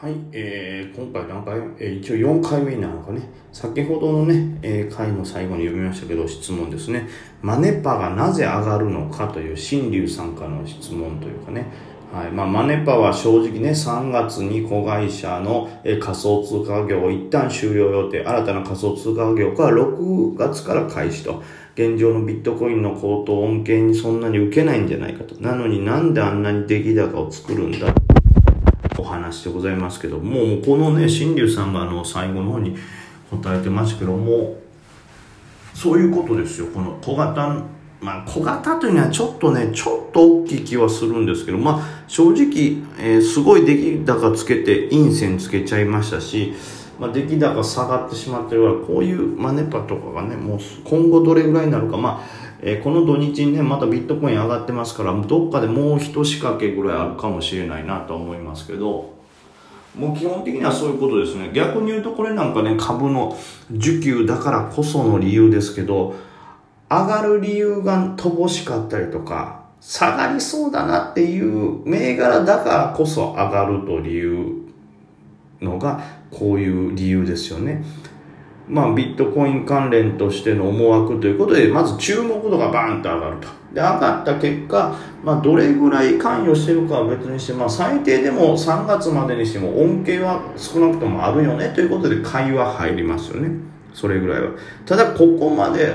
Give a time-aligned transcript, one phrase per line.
[0.00, 3.20] はい、えー、今回何回、えー、一応4回目になのかね、
[3.52, 7.08] 先ほどのね、えー、回の最後に読みましたけど、質問ですね。
[7.42, 11.72] マネパがなぜ上がるのかという新竜さんからの質問というかね、
[12.12, 12.30] はい。
[12.30, 21.42] まあ、マネパは正直ね、3月に子会社の、えー、仮想通貨業を一旦終了予定、新たな仮想通貨業か6月から開始と。
[21.74, 25.34] 現状のビットコインの高騰恩恵にそんなに受けないんじゃないかと。
[25.40, 27.92] なのになんであんなに出来高を作るんだ
[29.28, 32.76] 話でございますけどもうこのね新竜さんがあの最後の方に
[33.30, 34.56] 答えてましたけども
[35.74, 36.66] そういうことですよ。
[36.68, 37.62] この小型
[38.00, 46.54] まあ小型というのはちょっとねちょっと大きい気はするんですけどまあ正直、えー、すごい出来高つけて陰線つけちゃいましたし
[46.98, 51.96] まあ、出来高下がってしまってるからこういうマネパとかがねもう今後どれぐらいになるか。
[51.96, 59.17] まあえー、この土日にね、またビットコイン上がってますから、どっかでもう一仕掛けぐらいあるかもしれないなと思いますけど、
[59.96, 61.50] もう基本的にはそういうことですね。
[61.52, 63.36] 逆に言うとこれなんかね、株の
[63.72, 66.14] 需給だからこその理由ですけど、
[66.90, 74.62] 上がる理由が乏しかったりとか、下がりそうだなっていう銘柄だからこそ上がると理由
[75.60, 76.00] のが、
[76.30, 77.82] こういう理由ですよね。
[78.68, 83.48] まあ、ビットコイン関連としての思惑ということで、まず注目度がバーンと上がると。
[83.72, 84.94] で、上がった結果、
[85.24, 93.50] まあ、どれぐらい関与してるかは別にして、まあ、最低でも3月までにしても恩恵は少なくともあるよねということで、買いは入りますよね。
[93.94, 94.50] それぐらいは。
[94.84, 95.94] ただ、ここまで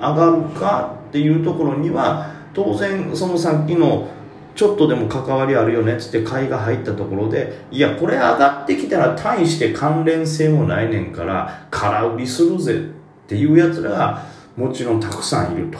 [0.00, 4.08] 上がるかっていうところには、当然、そのさっきの
[4.56, 14.26] ちょっとでも関わりあるよねっつって買いが入ったところでいやこれ上がってきたら大して関連性もないねんから空売りするぜっていうやつらが
[14.56, 15.78] もちろんたくさんいると。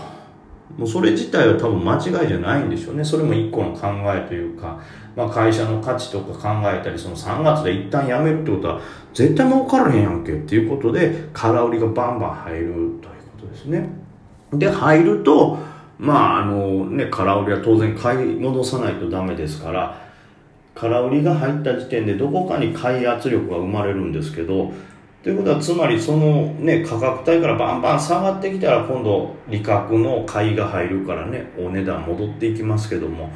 [0.77, 3.05] もうそれ自体は多分間違いじゃないんでしょうね。
[3.05, 4.79] それも一個の考えというか、
[5.17, 8.81] まあ、会社の価値とか考えたりその3月で一旦やめるってことは
[9.15, 13.01] 絶対儲からへんやんけっていうことで空売りがバンバン入るというこ
[13.41, 13.89] とですね。
[14.53, 15.59] で入ると
[15.99, 20.07] まああのね空売りは当然買い戻さないとダメですから
[20.75, 24.73] 空売りが入った時点でどこかに買い圧力が生まれるんですけど
[25.23, 33.31] ということはつまりそのね価格帯からバンバン下がってきたら今度利確の買いが入るからねお値段戻っていきますけども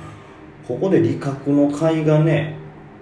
[0.69, 2.57] ここで利確の買いがね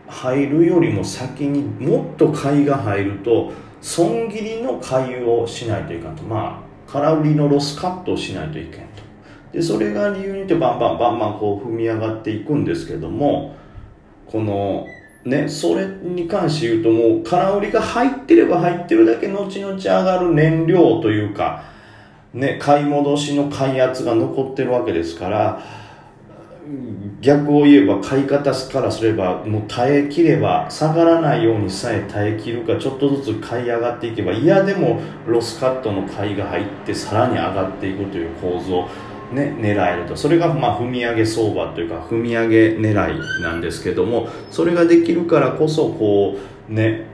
[0.07, 6.23] 入るよりも先にもっと買いが入ると損切りの買いをしないといかんと。
[6.23, 9.08] まあ空売りのロスカットをしないといけんと。
[9.53, 13.55] でそれが理由にってバンバンバンバンこう踏み上がっていくんですけども
[14.27, 14.87] この
[15.25, 21.65] ねそれに関して言うともう空売りが入ってれば入ってるだけ後々上がる燃料というか
[22.35, 25.63] ね買い戻しの買い圧が残ってるわけですから
[27.21, 38.87] 逆を言えば買い方からすればもう耐えきれば下がらないようにさえ耐えきるかちょっとずつ買い上がっていけばいやでもロスカットの買いが入ってさらに上がっていくという構造
[39.33, 40.17] ね、狙えると。
[40.17, 47.07] それがまあ踏み上げ相場というか踏み上げ狙いなんですけどもそれができるからこそこうね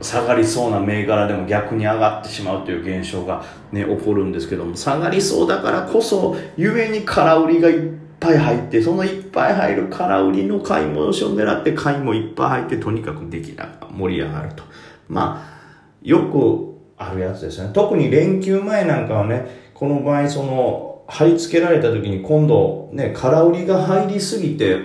[0.00, 7.80] 下がりそうな銘柄でも逆に上がってしまうという現象が、ね、起こるんですけども下がりそうだからこそゆえに空売りがいっ
[8.20, 14.64] ぱい入ってそのいっぱい入る空売りの買い戻しを狙って買いもいっぱい入ってとにかくできな盛り上がると。
[15.08, 15.56] まあ
[16.02, 17.70] よくあるやつですね。
[17.72, 24.78] 特に連休前なんかはねこの場合その貼り付けられた時に今度ね、空売りが入りすぎて、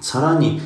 [0.00, 0.60] さらに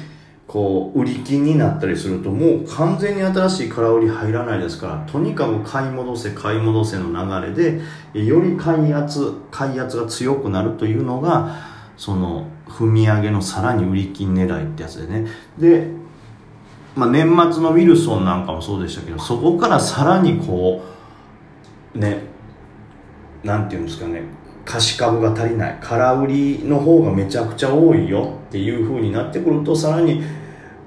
[0.47, 7.81] こう、売り金になったりするともう完全に新しい空売り入らないですから、とにかく買い戻せ、買い戻せの流れで、
[8.25, 11.56] より買い圧、買い圧が強くなるというのが、
[11.97, 15.28] その、踏み上げのさらに売り金狙いってやつでね。
[15.58, 15.88] で、
[16.94, 20.82] まあ、年末のウィルソンなんかもそうでしたけど、そこからさらにこ
[21.94, 22.25] う、ね、
[23.46, 24.22] なんていうんですかね、
[24.64, 25.78] 貸し株が足りない。
[25.80, 30.22] 空売りの方がめちゃくちゃ多いよっていう風になってくるとさらに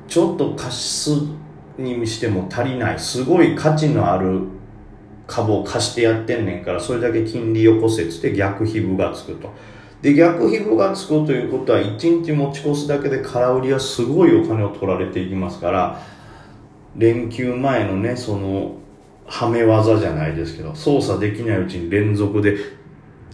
[0.07, 1.11] ちょっと貸す
[1.77, 2.99] にしても足りない。
[2.99, 4.41] すごい価値のある
[5.25, 9.49] 株を貸してやってんねんからそれだけ金利よこせっつって逆皮膚がつくと。
[10.01, 16.01] で逆皮膚がつくということは1日持ち越すだけで空売りはすごいお金を取られていきますから
[16.95, 18.75] 連休前のねその
[19.29, 22.57] はめ技じゃないですけど操作できないうちに連続で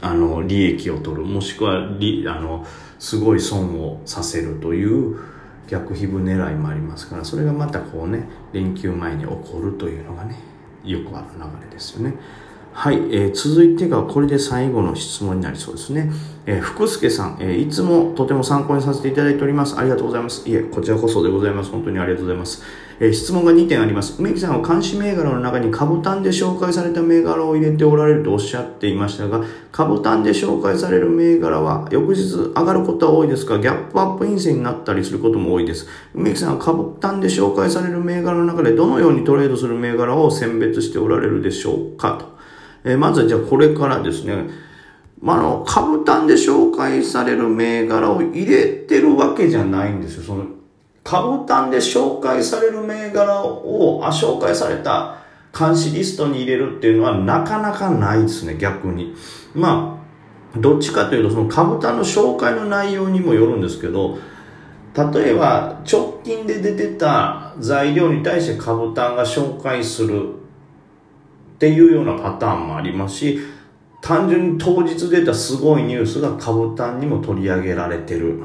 [0.02, 2.66] あの利益を取るもしくはりあの
[3.00, 5.18] すごい損をさせるという
[5.68, 10.36] 逆皮膚狙いもありますからそれがまたこうね連休前に起こるというのがね
[10.84, 12.16] よくある流れですよね
[12.76, 16.12] はい、えー、続いてがこれで最後の質問になりそうですね。
[16.46, 19.80] えー、福助さん、えー、いつもとても参考にさせていただいております。
[19.80, 20.48] ありがとうございます。
[20.48, 21.72] いえ、こちらこそでございます。
[21.72, 22.64] 本当にありがとうございます。
[23.00, 24.16] えー、質問が2点あります。
[24.20, 35.88] 梅木さんは監視銘柄の中に株単で紹介された銘柄を入れておられるとおっしゃっていましたが、株単で紹介される銘柄は翌日上がることは多いですが、ギャップアップ陰線になったりすることも多いです。
[36.14, 42.18] 梅木さんは株単で紹介される銘柄の中でどのようにトレードする銘柄を選別しておられるでしょうか？
[42.20, 42.36] と。
[42.86, 44.48] えー、まずはじゃあこれからですね、
[45.22, 50.24] まあ、あの、株単で紹介される銘柄を入れてるわけじゃないんですよ。
[50.24, 50.46] その、
[51.06, 55.20] 株単で紹介される銘柄を、あ、紹介された
[55.58, 59.16] 監視リストに入れるっていうのはなかなかないですね、逆に。
[59.54, 60.02] ま
[60.56, 64.18] あ、どっちかというと、その株単の紹介の内容にもよるんですけど、
[65.14, 73.40] 例えば、直近で出てた材料に対して株単が紹介するっていうようなパターンもありますし、
[74.02, 78.42] 単純に当日出たすごいニュースが株単にも取り上げられてる。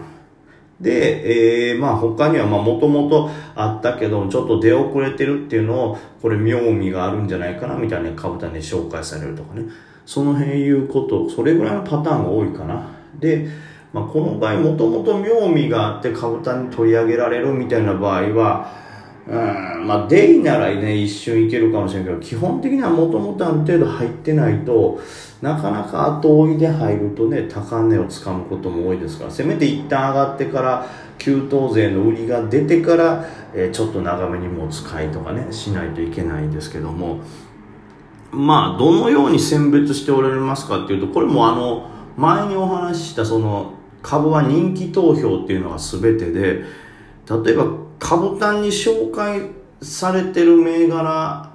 [0.81, 9.65] で、えー、まあ他にはまあもともとあったけど、ちょっと出遅れてるっていうのを、これ妙味があるんじゃないかなみたいな株単で紹介されるとかね。
[10.07, 12.89] その辺いうこと、それぐらいのパターンが多いかな。
[13.19, 13.47] で、
[13.93, 18.73] まあこの場合もともと妙味があって株単に取り上げられるみたいな場合は、
[19.29, 24.99] うん、まあ、デイならね、一瞬いけるかもしれんけど、基本的にはもともとある程度入ってないと、
[25.43, 30.87] なかなか後追いで入るとね、高値をつかむことも多いですから、せめて一旦上がってから、
[31.19, 33.25] 給湯税の売りが出てから、
[33.55, 37.21] えー、ちょっと長めに持つ買いとかね、しないといけないんですけども、
[38.33, 46.63] まあ、どのように選別しておられますかっていうと、これもあの、前にお話ししたその、株は人気投票っていうのが全てで、
[47.29, 47.67] 例えば
[48.01, 49.51] 株単に紹介
[49.81, 51.53] されてる銘柄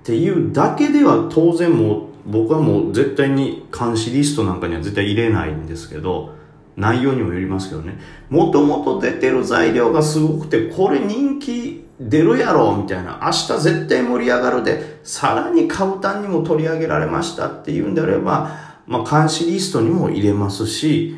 [0.00, 6.34] っていうだけでは当然もう僕はもう絶対に監視リストなんかには絶対入れないんですけど
[6.76, 7.98] 内容にもよりますけどね。
[8.28, 13.20] もともと出てる材料がすごくてこれ人気出るやろみたいな。
[13.22, 15.00] 明日絶対盛り上がるで。
[15.02, 18.50] さらに株単にも取り上げられましたっていうんであれば、
[18.86, 21.16] まあ、監視リストにも入れますし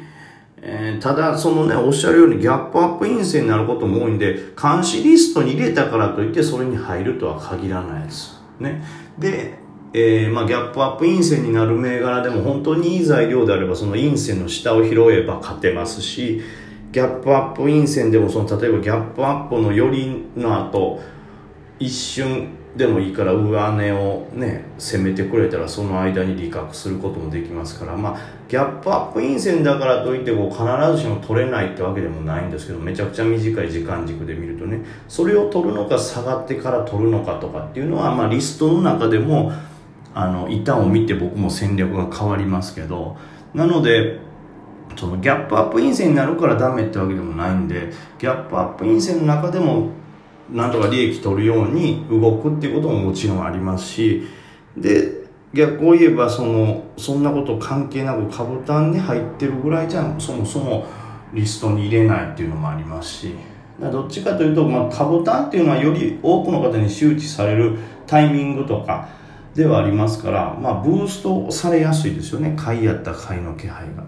[0.63, 8.41] えー、ただ、そのね、おっしゃるようにギャップアップ陰性になることも多いんで、監視リストに入れたからといってそれに入るとは限らないです。
[8.59, 8.83] ね。
[9.19, 9.55] で、
[9.95, 16.43] えー、まあ、ギャップアップ陰線になる銘柄でも本当にいい材料であればその陰線の下を拾えば勝てますし、
[16.93, 21.01] ギャップアップ陰線でもその例えばギャップアップの寄りの後、
[21.79, 30.63] 一瞬でもいいから上値をね攻めてくれたらその間に利確することもできますからまあギャップアップ陰線だからといってこう必
[30.97, 39.53] ずしも取れないってわけでもないんですけどめちゃくちゃ短い時間軸で見るとねそれを取るのか下がってから取るのかとかっていうのはまあリストの中でも
[40.15, 43.17] あの板を見て僕も戦略が変わりますけど
[43.55, 44.19] なので
[44.97, 49.91] そのギャップアップ陰線になるからダメってわけでもないんでギャップアップ陰線の中でも
[50.51, 54.23] なんとか利益取るように動くっていうことももちろんありますし
[54.77, 55.19] で
[55.53, 60.87] 逆を言えばそのそんなこと関係なく株単に入ってるぐらいじゃそもそも
[61.33, 63.35] リストに入れないっていうのもありますし
[63.81, 69.09] どっちかというと、まあ、株単っていうのはより多くの方に周知されるタイミングとか
[69.55, 72.55] ではありますから、まあ、ブーストされやすいですよね。
[72.57, 74.05] 買いやった買いの気配が。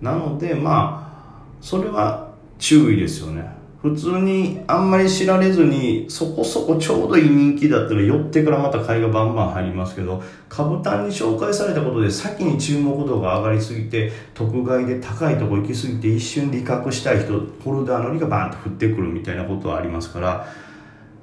[0.00, 3.48] なのでまあそれは注意ですよね。
[3.84, 20.48] 普通にあんまり知られずにそこそこちょうどいい人気だったら寄ってからまた買いがバンバン入りますけど株単に紹介されたことで先に注目度が上がりすぎて特買で高いとこ行きすぎて一瞬利確したい人ホルダーのりがバンと降ってくるみたいなことはありますから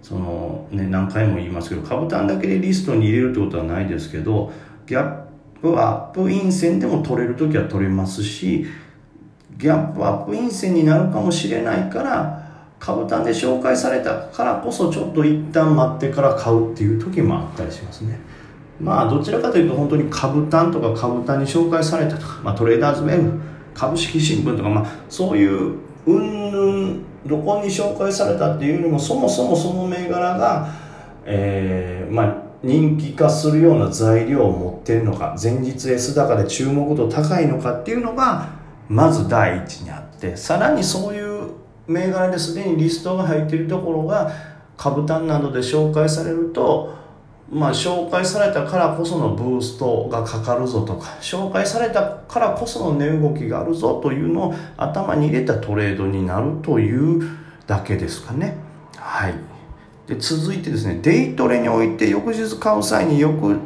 [0.03, 4.53] そのね何回も言いますけど株単だけでリストに入れるってことはないですけど
[4.85, 5.23] ギャッ
[5.59, 8.67] プアップイン線でも取れる時は取れますし
[9.57, 12.40] ギャップアップイン線になるかもしれないから
[12.81, 18.19] 株単で紹介されたからこそちょっと一旦待ってから買うっていう時もあったりしますね。
[18.81, 23.39] まあどちらかというと本当に株単とか株単に紹介されたとか、まあ、トレーダーズウェブ
[23.75, 25.75] 株式新聞とか、まあ、そういう
[26.07, 30.73] うんぬんどこに紹介されたっていうよりもそもそもその銘柄が、
[31.25, 38.49] えー、まあ人気化するような材料を持ってるのか前日 S 高で注目度高いのかっていうのが
[38.89, 41.30] まず第一にあってさらにそういう
[41.91, 44.31] 銘柄ですでにリストが入っているところが
[44.77, 47.01] 株単などで紹介されると
[47.51, 57.21] まあ紹介されたからこそのブーストがかかるぞとか紹介されたからこその値動きがあるぞというのを頭に入れたトレードになるという
[57.67, 58.55] だけですかね。
[58.95, 59.33] はい。
[60.07, 63.57] で続いてですねデイトレにおいて翌日買う際によく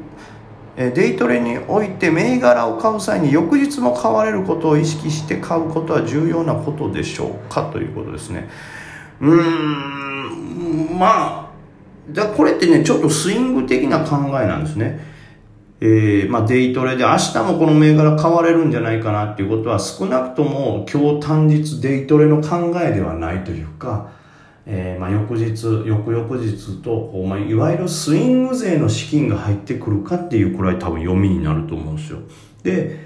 [0.76, 8.50] デイトレにおいて銘柄を買う際に翌日も買われることを意識して買うことは重要なことでしょうかということですね。
[9.22, 11.50] うーんまあ
[12.10, 15.16] じゃこれってねちょっとスイング的な考えなんですね。
[15.82, 24.10] えー、まあ、デイトレで明日もこの銘柄買われるんじゃないかなっていうことは少なくとも今日単日デイトレの考えではないというか、
[24.68, 32.20] えー、まあ、翌日翌々日とこう、まあ、いわゆるスイング税の資金が入ってくるかっていうくらい多分読みになると思うんですよ
[32.64, 33.00] で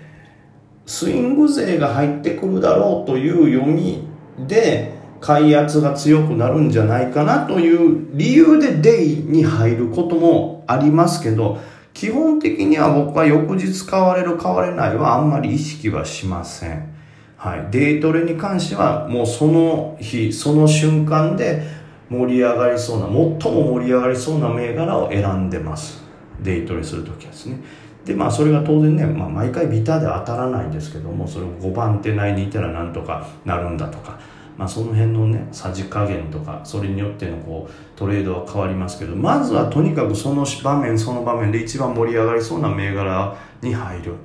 [0.86, 4.08] スイング税が入ってくるだろうという読み
[4.48, 11.60] で買い圧が強くなるんじゃないかなという理由でデイに入ることもありますけど
[11.94, 16.99] 基本的には僕は翌日買われる買われないはあんまり意識はしません。
[17.39, 17.67] はい。
[17.72, 21.63] デイトレに関してはもうその日、その瞬間で
[22.10, 26.03] 盛り上がりそうな、最も盛り上がりそうな銘柄を選んでます。
[26.41, 27.62] デイトレするときはですね。
[28.03, 34.19] で、まあそれが当然ね、まあ毎回ビターで当たらないんですけども、それを5番手内にいたらなんとかなるんだとか、
[34.60, 44.15] まあ、その辺のねさじ加減とかそれによってのこうトレードは変わりますけどまずはとにかくその場面その場面で一番盛り上がりそうな銘柄に入る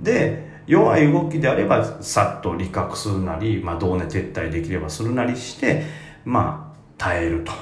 [0.00, 5.84] で弱い動きであればさっと利確するなり、まあ、同値撤退できればするなりして
[6.24, 7.52] まあ耐えると。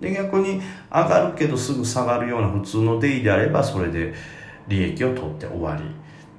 [0.00, 4.12] で逆に上がるけどすぐ下がるような普通のデイであればそれで
[4.68, 5.82] 利益を取って終わり。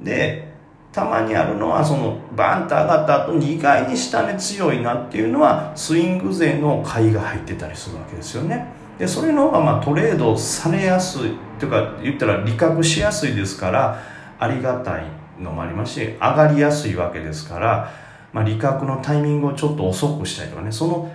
[0.05, 0.47] で
[0.91, 8.67] たまにあるのはそのバンと上がった後に意外に下値強いなっていうのはスイング税の買いが入ってたりするわけですよね。
[8.97, 11.37] でそれの方がまあトレードされやすい。
[11.59, 13.99] というか言ったら利確しやすいですから
[14.39, 15.26] ありがたい。
[15.39, 17.93] のもありますし上がりやすいわけですから、
[18.33, 21.11] まあ、利確のタイミングをちょっと遅くしたりとかねその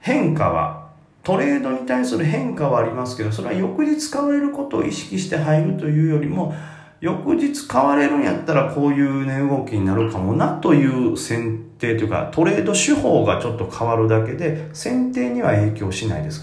[0.00, 0.86] 変化は
[1.22, 6.54] トレードに対する変化はありますけどそれは翌日使われることを意識して入るというよりも
[7.00, 16.34] 翌日買われるんやったらこういう値動きになるかもなという選定というかトレード手法がちょっと変わるだけで選定には影響しないです